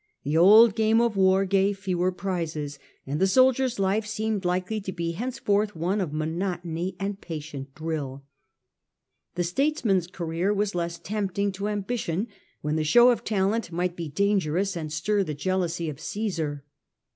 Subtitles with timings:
[0.23, 4.43] The old game of war gave fewer prizes, and lessened the the soldier^s life seemed
[4.43, 8.23] likely to be hence of war and^ forth one of monotony and patient drill,
[9.35, 12.29] politics The statesman's career was less tempting to ambition
[12.61, 16.63] when the show of talent might be dangerous and stir the jealousy of Caesar.